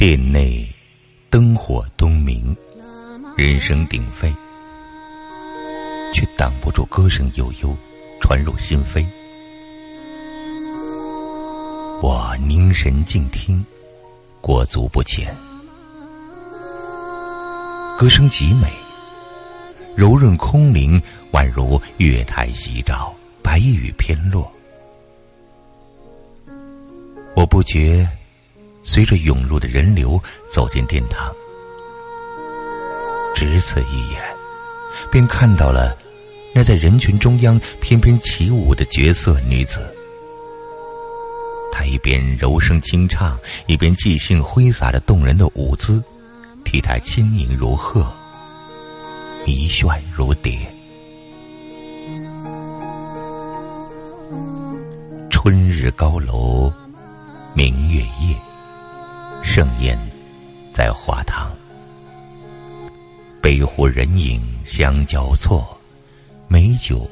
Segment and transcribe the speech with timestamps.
[0.00, 0.66] 店内
[1.28, 2.56] 灯火通明，
[3.36, 4.34] 人声鼎沸，
[6.14, 7.76] 却挡不住歌声悠悠
[8.18, 9.04] 传入心扉。
[12.00, 13.62] 我凝神静听，
[14.40, 15.36] 裹足不前。
[17.98, 18.72] 歌声极美，
[19.94, 20.98] 柔润空灵，
[21.30, 24.50] 宛如月台夕照，白雨翩落。
[27.36, 28.08] 我不觉
[28.82, 30.20] 随着涌入的人流
[30.50, 31.32] 走进殿堂，
[33.34, 34.22] 只此一眼，
[35.10, 35.96] 便看到了
[36.54, 39.94] 那在人群中央翩翩起舞的绝色女子。
[41.72, 46.02] 她一边柔声轻唱，一边即兴挥洒着动人的舞姿。
[46.62, 48.06] 体态轻盈如鹤，
[49.46, 50.58] 迷炫如蝶。
[55.30, 56.72] 春日高楼，
[57.54, 58.36] 明月夜，
[59.42, 59.98] 盛宴
[60.72, 61.50] 在花堂。
[63.42, 65.76] 杯壶人影相交错，
[66.46, 67.08] 美酒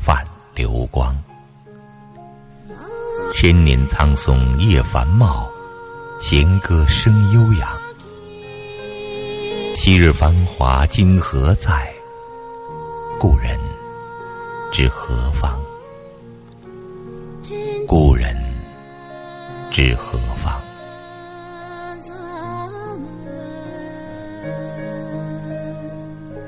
[0.00, 1.16] 泛流光。
[3.32, 5.50] 千年苍松叶繁茂，
[6.20, 7.68] 弦歌声悠扬。
[9.74, 11.92] 昔日繁华今何在？
[13.18, 13.58] 故人
[14.72, 15.58] 知何方？
[17.88, 18.36] 故人
[19.70, 20.18] 知何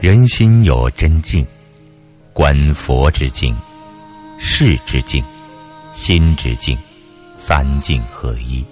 [0.04, 1.46] 人心有真境，
[2.34, 3.56] 观佛之境，
[4.38, 5.24] 事之境，
[5.94, 6.76] 心之境，
[7.38, 8.62] 三境合一。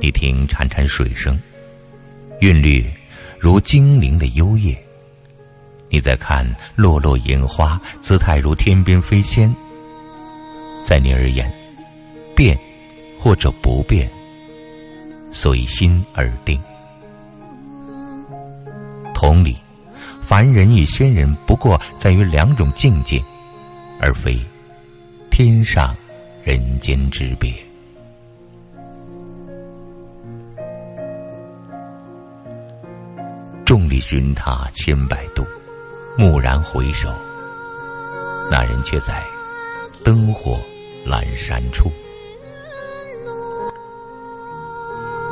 [0.00, 1.38] 你听潺潺水声。
[2.40, 2.90] 韵律
[3.38, 4.74] 如精灵的幽夜，
[5.90, 6.42] 你在看
[6.74, 9.54] 落落烟花，姿态如天边飞仙。
[10.86, 11.52] 在你而言，
[12.34, 12.58] 变
[13.20, 14.10] 或者不变，
[15.30, 16.58] 随心而定。
[19.14, 19.56] 同理，
[20.26, 23.22] 凡人与仙人不过在于两种境界，
[24.00, 24.38] 而非
[25.30, 25.96] 天上
[26.42, 27.50] 人间之别。
[33.64, 35.42] 众里寻他千百度，
[36.18, 37.08] 蓦然回首，
[38.50, 39.22] 那人却在
[40.04, 40.60] 灯火
[41.06, 41.90] 阑珊处。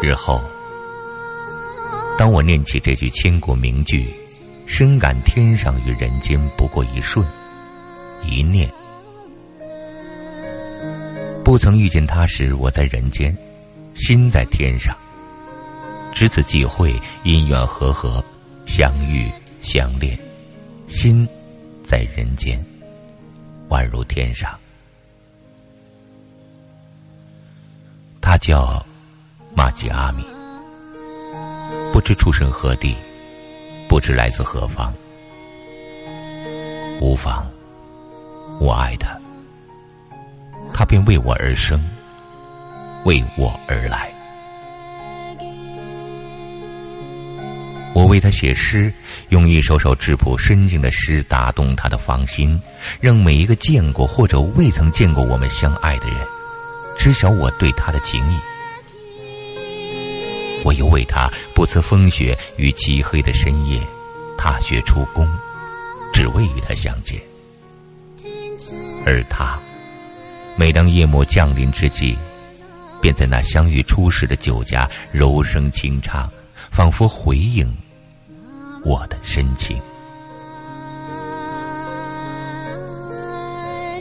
[0.01, 0.41] 日后，
[2.19, 4.13] 当我念起这句千古名句，
[4.67, 7.27] 深感天上与人间不过一瞬、
[8.25, 8.71] 一念。
[11.45, 13.37] 不曾遇见他时，我在人间，
[13.95, 14.97] 心在天上。
[16.15, 18.25] 只此际会，因缘和合，
[18.67, 19.29] 相遇
[19.61, 20.17] 相恋，
[20.89, 21.27] 心
[21.83, 22.65] 在人间，
[23.69, 24.57] 宛如天上。
[28.21, 28.85] 他叫
[29.55, 30.25] 玛吉阿米，
[31.93, 32.97] 不知出身何地，
[33.87, 34.93] 不知来自何方。
[37.01, 37.47] 无妨，
[38.59, 39.15] 我爱他，
[40.73, 41.85] 他便为我而生，
[43.05, 44.11] 为我而来。
[47.95, 48.91] 我为他写诗，
[49.29, 52.59] 用一首首质朴深情的诗打动他的芳心，
[53.01, 56.17] 让每一个见过或者未曾见过我们相爱的人，
[56.99, 58.39] 知晓我对他的情谊。
[60.65, 63.81] 我又为他不辞风雪与漆黑的深夜，
[64.39, 65.27] 踏雪出宫，
[66.13, 67.21] 只为与他相见。
[69.05, 69.59] 而他，
[70.57, 72.17] 每当夜幕降临之际，
[73.01, 76.31] 便在那相遇初时的酒家柔声轻唱。
[76.71, 77.71] 仿佛回应
[78.85, 79.77] 我的深情。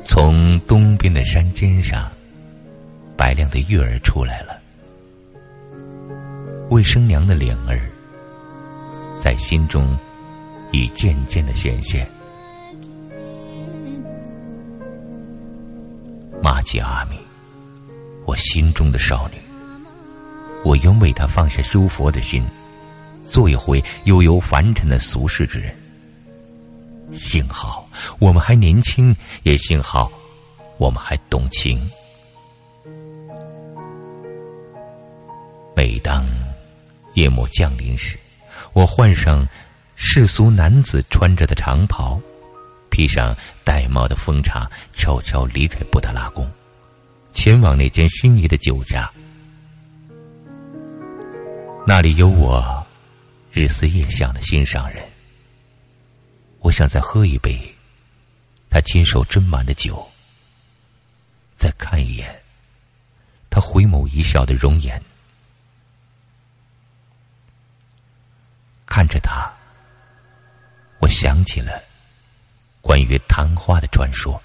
[0.05, 2.09] 从东边的山尖上，
[3.17, 4.60] 白亮的月儿出来了。
[6.71, 7.91] 未生娘的脸儿，
[9.21, 9.93] 在心中
[10.71, 12.09] 已渐渐的显现。
[16.41, 17.17] 玛吉阿米，
[18.25, 19.37] 我心中的少女，
[20.63, 22.41] 我愿为她放下修佛的心。
[23.27, 25.75] 做一回悠悠凡尘的俗世之人。
[27.13, 27.85] 幸好
[28.17, 29.13] 我们还年轻，
[29.43, 30.09] 也幸好
[30.77, 31.79] 我们还懂情。
[35.75, 36.25] 每当
[37.13, 38.17] 夜幕降临时，
[38.73, 39.47] 我换上
[39.95, 42.19] 世俗男子穿着的长袍，
[42.89, 46.49] 披上戴帽的风叉，悄悄离开布达拉宫，
[47.33, 49.11] 前往那间心仪的酒家。
[51.85, 52.85] 那里有我。
[53.53, 55.03] 日思夜想的心上人，
[56.59, 57.59] 我想再喝一杯
[58.69, 60.09] 他亲手斟满的酒，
[61.53, 62.33] 再看一眼
[63.49, 65.03] 他回眸一笑的容颜。
[69.01, 69.51] 看着他，
[70.99, 71.81] 我想起了
[72.81, 74.39] 关于昙花的传说。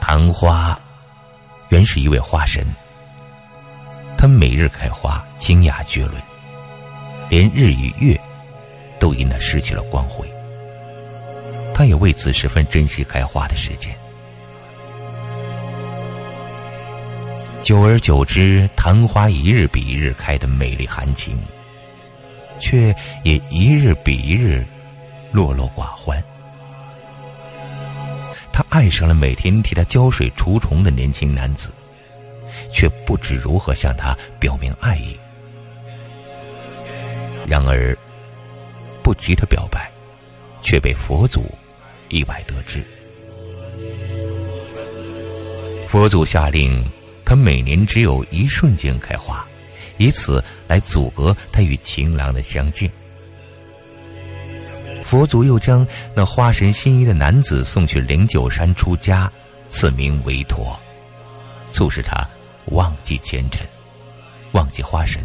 [0.00, 0.80] 昙花
[1.68, 2.64] 原是一位花神，
[4.16, 6.22] 他每日开花，清雅绝伦，
[7.28, 8.18] 连日与月
[8.98, 10.26] 都因那失去了光辉。
[11.74, 13.94] 他也为此十分珍惜开花的时间。
[17.68, 21.38] 久而久之，昙花一日比一日开的美丽含情，
[22.58, 24.66] 却也一日比一日
[25.32, 26.24] 落落寡欢。
[28.50, 31.70] 他爱上了每天替他浇水除虫的年轻男子，
[32.72, 35.14] 却不知如何向他表明爱意。
[37.46, 37.94] 然而，
[39.02, 39.92] 不急他表白，
[40.62, 41.44] 却被佛祖。
[42.08, 42.82] 意外得知，
[45.86, 46.82] 佛祖下令，
[47.28, 49.46] 他每年只有一瞬间开花，
[49.98, 52.90] 以此来阻隔他与情郎的相见。
[55.04, 59.30] 佛祖又将那花神心仪的男子送去灵鹫山出家，
[59.68, 60.80] 赐名韦陀，
[61.70, 62.26] 促使他
[62.70, 63.60] 忘记前尘，
[64.52, 65.22] 忘记花神。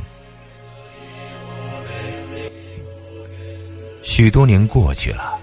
[4.02, 5.40] 许多年过去了。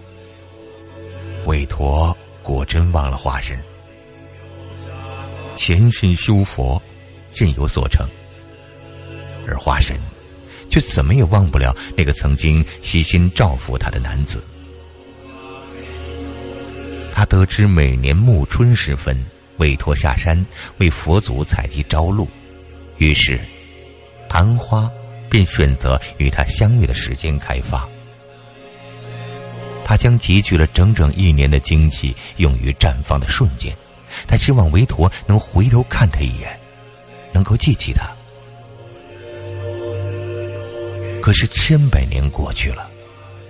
[1.46, 3.58] 韦陀果真忘了化身，
[5.56, 6.80] 潜心修佛，
[7.32, 8.06] 渐有所成。
[9.46, 9.98] 而花神，
[10.68, 14.42] 却怎么也忘不了那个曾经悉心照拂他的男子。
[17.12, 19.22] 他得知每年暮春时分，
[19.58, 20.44] 韦陀下山
[20.78, 22.26] 为佛祖采集朝露，
[22.98, 23.40] 于是，
[24.28, 24.90] 昙花
[25.28, 27.86] 便选择与他相遇的时间开放。
[29.84, 33.74] 他将集聚了整整一年的精气用于绽放的瞬间，
[34.26, 36.58] 他希望维陀能回头看他一眼，
[37.32, 38.08] 能够记起他。
[41.20, 42.90] 可是千百年过去了，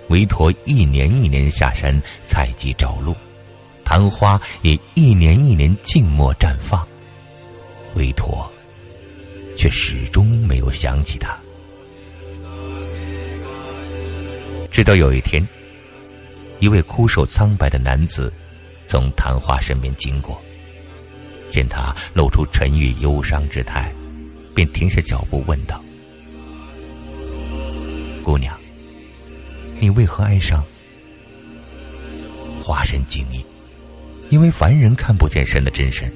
[0.09, 3.15] 维陀一年一年下山采集朝露，
[3.83, 6.87] 昙花也一年一年静默绽放，
[7.95, 8.51] 维陀
[9.55, 11.39] 却始终没有想起他。
[14.71, 15.45] 直到有一天。
[16.59, 18.31] 一位枯瘦苍白的男子
[18.85, 20.39] 从昙花身边经过，
[21.51, 23.93] 见他露出沉郁忧伤之态，
[24.55, 25.83] 便停下脚步问道
[28.23, 28.57] ：“姑娘，
[29.79, 30.63] 你为何哀伤？”
[32.63, 33.45] 花神惊异，
[34.29, 36.11] 因为凡人看不见神的真身，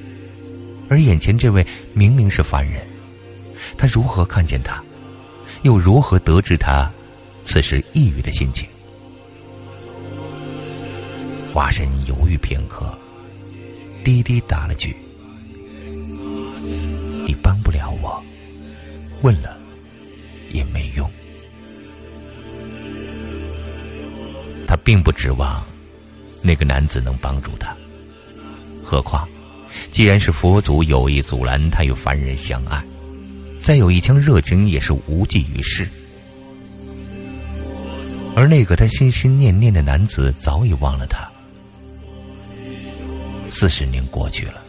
[0.89, 2.81] 而眼前这位明明是凡人，
[3.77, 4.81] 他如何看见他，
[5.63, 6.89] 又如何得知他
[7.43, 8.67] 此时抑郁的心情？
[11.51, 12.97] 花神犹豫片刻，
[14.03, 14.95] 低低答了句
[19.25, 19.57] ：“问了
[20.51, 21.09] 也没用。”
[24.67, 25.65] 他并不指望
[26.43, 27.75] 那个男子能帮助他，
[28.83, 29.27] 何况，
[29.89, 32.85] 既然是佛祖有意阻拦他与凡人相爱，
[33.59, 35.89] 再有一腔热情也是无济于事。
[38.35, 41.31] 而那个他心心念念的男子早已忘了他。
[43.47, 44.61] 四十年过去了，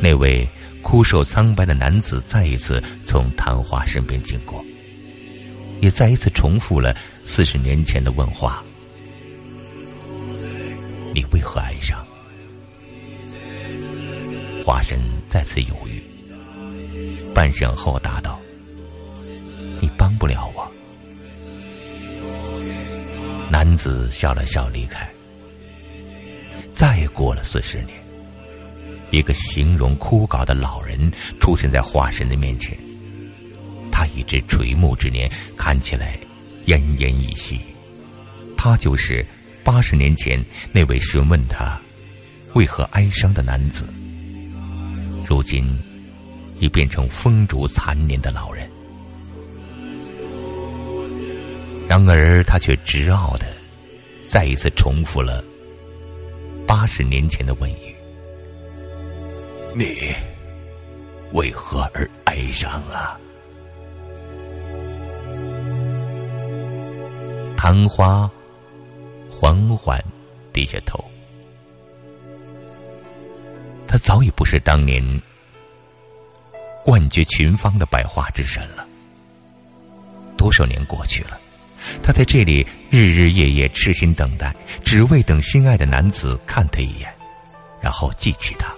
[0.00, 0.48] 那位
[0.82, 4.64] 枯瘦苍白的男子再一次从昙花身边经过，
[5.80, 8.64] 也再一次重复了四十年前的问话
[11.14, 12.04] ：“你为何爱上？”
[14.64, 16.02] 花神再次犹豫，
[17.34, 18.40] 半晌后答道
[19.80, 20.70] ：“你帮不了我。”
[23.50, 25.08] 男子笑了笑，离开。
[26.72, 27.88] 再过了四十年，
[29.10, 32.76] 一个形容枯槁的老人出现在化神的面前。
[33.90, 36.18] 他已至垂暮之年，看起来
[36.66, 37.60] 奄奄一息。
[38.56, 39.24] 他就是
[39.64, 41.80] 八十年前那位询问他
[42.54, 43.88] 为何哀伤的男子。
[45.26, 45.66] 如今
[46.58, 48.68] 已变成风烛残年的老人。
[51.88, 53.46] 然而，他却执拗的
[54.28, 55.44] 再一次重复了。
[56.66, 57.94] 八十年前的问语，
[59.74, 60.14] 你
[61.32, 63.18] 为何而哀伤啊？
[67.56, 68.28] 昙花
[69.30, 70.02] 缓缓
[70.52, 71.02] 低下头，
[73.86, 75.02] 他早已不是当年
[76.84, 78.86] 冠绝群芳的百花之神了。
[80.36, 81.38] 多少年过去了，
[82.02, 87.14] 他在这里日日夜夜痴心等待，只为等心爱的男子看他一眼，
[87.80, 88.74] 然后记起他。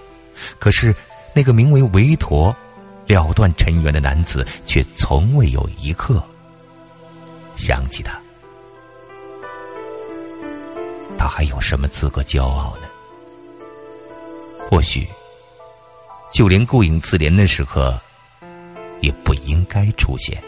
[0.59, 0.95] 可是，
[1.33, 2.55] 那个名为维陀、
[3.07, 6.23] 了断尘缘的男子，却从未有一刻
[7.57, 8.19] 想起他。
[11.17, 12.87] 他还有什么资格骄傲呢？
[14.69, 15.07] 或许，
[16.31, 17.99] 就连顾影自怜的时刻，
[19.01, 20.41] 也不应该出现。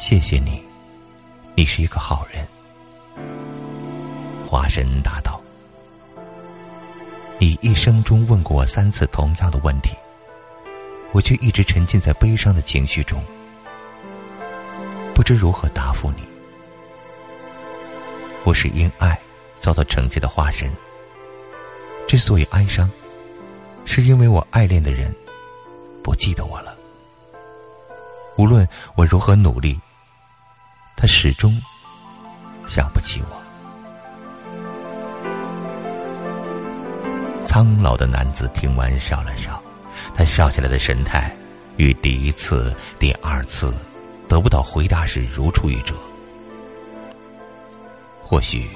[0.00, 0.62] 谢谢你，
[1.54, 2.46] 你是一个好人。
[4.46, 5.33] 花神答道
[7.38, 9.94] ：“你一生中问过我三次同样的问题，
[11.12, 13.22] 我却一直沉浸在悲伤的情绪中，
[15.14, 16.22] 不知如何答复你。
[18.44, 19.18] 我是因爱
[19.56, 20.70] 遭到惩戒的化身。
[22.06, 22.90] 之所以哀伤，
[23.84, 25.14] 是因为我爱恋的人
[26.02, 26.76] 不记得我了。
[28.36, 29.78] 无论我如何努力。”
[30.96, 31.60] 他始终
[32.68, 33.53] 想不起我。
[37.54, 39.62] 苍老的男子听完笑了笑，
[40.12, 41.32] 他笑起来的神态
[41.76, 43.72] 与第一次、第二次
[44.26, 45.94] 得不到回答时如出一辙。
[48.20, 48.68] 或许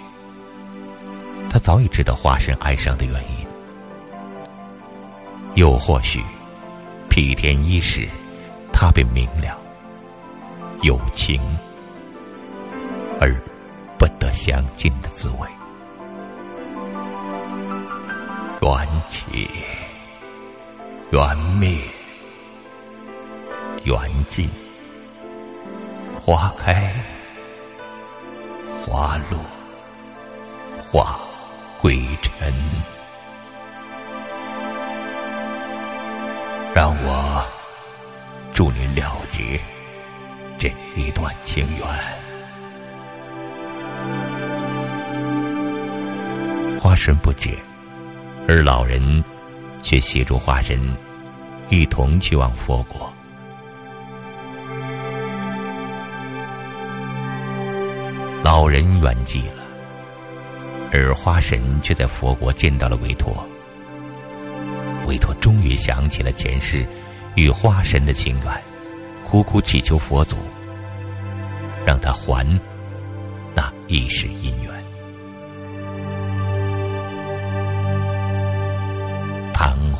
[1.51, 3.45] 他早已知道化身哀伤的原因，
[5.57, 6.23] 又或许
[7.09, 8.07] 披天衣时，
[8.73, 9.61] 他便明了
[10.83, 11.43] 友情。
[13.21, 13.35] 而
[13.99, 15.49] 不得相尽的滋味，
[18.69, 19.49] 缘起，
[21.11, 21.79] 缘灭，
[23.85, 23.99] 缘
[24.29, 24.47] 尽，
[26.21, 26.93] 花开，
[28.85, 29.41] 花落，
[30.79, 31.19] 花
[31.81, 32.53] 归尘。
[36.75, 37.43] 让我
[38.53, 39.59] 祝你了结
[40.59, 41.87] 这一段情缘。
[46.79, 47.59] 花神不解，
[48.49, 49.23] 而老人
[49.83, 50.81] 却协助花神
[51.69, 53.13] 一同去往佛国。
[58.43, 59.63] 老人圆寂了，
[60.95, 63.47] 而花神却在佛国见到了韦陀。
[65.07, 66.87] 韦陀终于想起了前世
[67.35, 68.63] 与花神的情缘，
[69.27, 70.39] 苦苦祈求佛祖
[71.87, 72.47] 让他还
[73.55, 74.88] 那一世姻缘。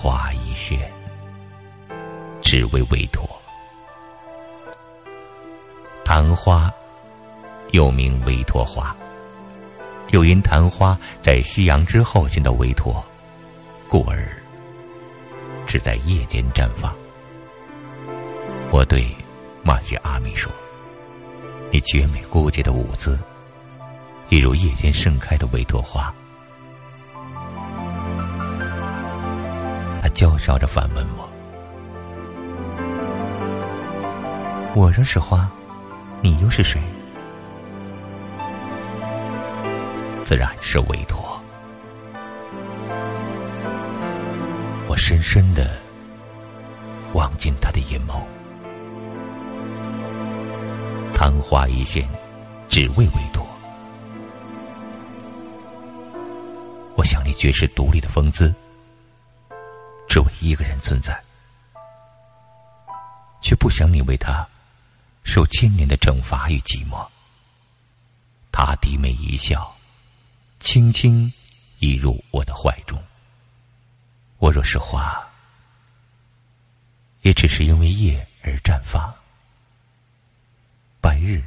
[0.01, 0.79] 花一现，
[2.41, 3.29] 只为委托。
[6.05, 6.73] 昙花
[7.73, 8.97] 又名维托花，
[10.13, 13.05] 又因昙花在夕阳之后见到维托，
[13.89, 14.41] 故而
[15.67, 16.95] 只在夜间绽放。
[18.71, 19.05] 我对
[19.65, 20.49] 玛吉阿弥说
[21.73, 23.19] ：“你绝美孤洁的舞姿，
[24.29, 26.15] 一如夜间盛开的维托花。”
[30.19, 31.31] 娇笑着反问我
[34.75, 35.49] ：“我若是花，
[36.21, 36.83] 你又是谁？”
[40.25, 41.41] 自然是韦陀。
[44.89, 45.79] 我深深的
[47.13, 48.25] 望进他的眼眸，
[51.15, 52.09] 昙花一现，
[52.69, 53.47] 只为韦陀。
[56.97, 58.53] 我想你绝世独立的风姿。
[60.19, 61.23] 只为一个人存在，
[63.41, 64.45] 却不想你为他
[65.23, 67.09] 受千年的惩罚与寂寞。
[68.51, 69.77] 他低眉一笑，
[70.59, 71.33] 轻轻
[71.79, 73.01] 移入我的怀中。
[74.39, 75.25] 我若是花，
[77.23, 79.15] 也只是因为夜而绽放。
[81.01, 81.45] 白日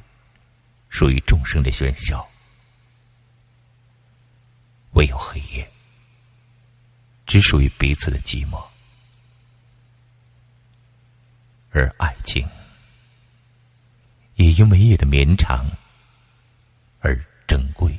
[0.87, 2.25] 属于众生的喧嚣，
[4.91, 5.69] 唯有黑夜。
[7.31, 8.61] 只属于彼此的寂寞，
[11.71, 12.45] 而爱情
[14.35, 15.65] 也因为夜的绵长
[16.99, 17.97] 而珍贵。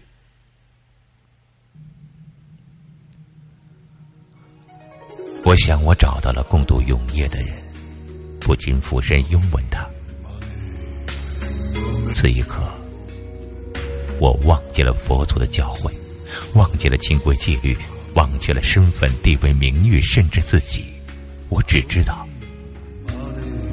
[5.42, 7.56] 我想，我找到了共度永夜的人，
[8.38, 9.88] 不禁俯身拥吻他。
[12.12, 12.70] 此一刻，
[14.20, 15.90] 我忘记了佛祖的教诲，
[16.52, 17.74] 忘记了清规戒律。
[18.22, 20.84] 忘记了身份、地位、名誉，甚至自己。
[21.48, 22.24] 我只知道，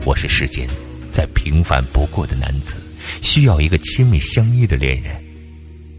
[0.03, 0.67] 我是世间
[1.07, 2.77] 再平凡不过的男子，
[3.21, 5.23] 需要一个亲密相依的恋人，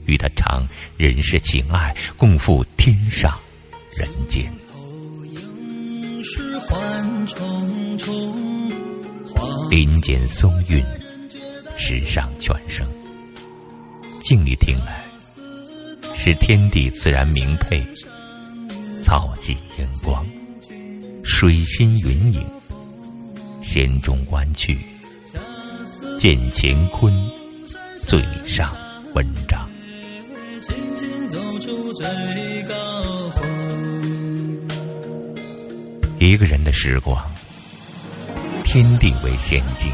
[0.05, 0.67] 与他尝
[0.97, 3.39] 人世情爱，共赴天上
[3.97, 4.53] 人间。
[9.71, 10.85] 林间松韵，
[11.79, 12.85] 时尚全声。
[14.25, 15.05] 静里听来，
[16.17, 17.81] 是天地自然明配，
[19.11, 20.25] 草际烟光，
[21.25, 22.47] 水心云影，
[23.61, 24.79] 弦中弯曲，
[26.21, 27.13] 见乾坤，
[27.99, 28.73] 最上
[29.17, 29.69] 文章。
[36.21, 37.21] 一个人的时光，
[38.63, 39.93] 天地为仙境，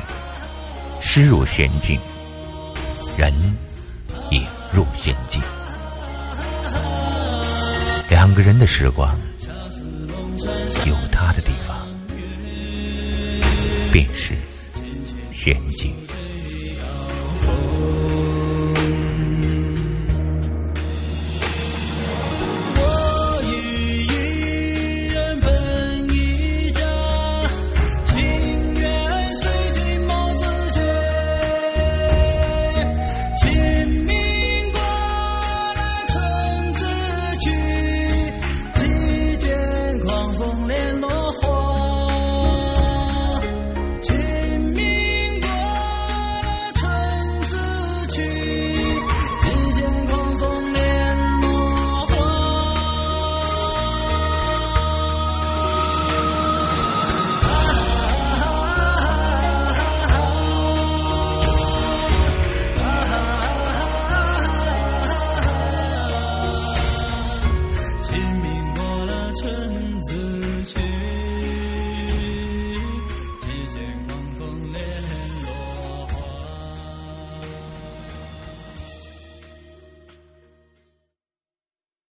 [1.01, 1.99] 诗入仙境，
[3.17, 3.33] 人
[4.31, 4.43] 也
[4.75, 5.41] 入仙境。
[8.17, 9.15] 两个人的时光，
[10.87, 11.87] 有他的地方，
[13.93, 14.35] 便是
[15.31, 15.95] 仙境。